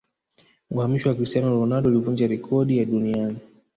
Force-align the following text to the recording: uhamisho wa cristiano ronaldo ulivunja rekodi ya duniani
uhamisho 0.71 1.09
wa 1.09 1.15
cristiano 1.15 1.49
ronaldo 1.49 1.89
ulivunja 1.89 2.27
rekodi 2.27 2.77
ya 2.77 2.85
duniani 2.85 3.37